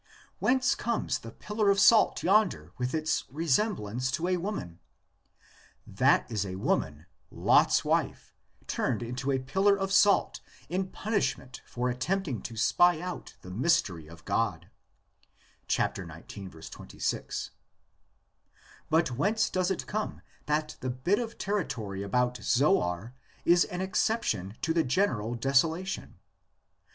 Whence 0.39 0.73
comes 0.73 1.19
the 1.19 1.29
pillar 1.29 1.69
of 1.69 1.79
salt 1.79 2.23
yonder 2.23 2.71
with 2.79 2.95
its 2.95 3.25
resemblance 3.29 4.09
to 4.13 4.29
a 4.29 4.37
woman? 4.37 4.79
That 5.85 6.25
is 6.31 6.43
a 6.43 6.55
woman, 6.55 7.05
Lot's 7.29 7.85
wife, 7.85 8.33
turned 8.65 9.03
into 9.03 9.31
a 9.31 9.37
pillar 9.37 9.77
of 9.77 9.91
salt 9.93 10.39
in 10.69 10.87
punishment 10.87 11.61
for 11.67 11.87
attempting 11.87 12.41
to 12.41 12.57
spy 12.57 12.99
out 12.99 13.35
the 13.43 13.51
mystery 13.51 14.07
of 14.07 14.25
God 14.25 14.71
(xix. 15.69 15.99
26). 16.71 17.51
But 18.89 19.11
whence 19.11 19.51
does 19.51 19.69
it 19.69 19.85
come 19.85 20.23
that 20.47 20.77
the 20.79 20.89
bit 20.89 21.19
of 21.19 21.37
territory 21.37 22.01
about 22.01 22.37
Zoar 22.37 23.13
is 23.45 23.65
an 23.65 23.81
exception 23.81 24.55
to 24.63 24.73
the 24.73 24.83
general 24.83 25.35
desola 25.37 25.85
tion? 25.85 26.15